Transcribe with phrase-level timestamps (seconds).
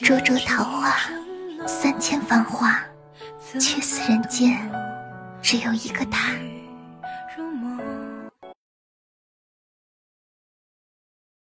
[0.00, 0.94] 灼灼桃花
[1.66, 2.80] 三千繁华
[3.58, 4.58] 却似人间
[5.40, 6.32] 只有一个他。